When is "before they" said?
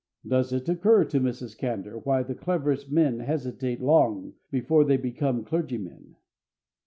4.49-4.97